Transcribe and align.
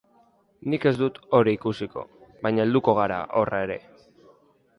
Nik 0.73 0.87
ez 0.91 0.93
dut 1.01 1.19
hori 1.39 1.53
ikusiko, 1.57 2.07
baina 2.47 2.65
helduko 2.65 2.97
gara 3.01 3.21
horra 3.43 3.63
ere. 3.69 3.79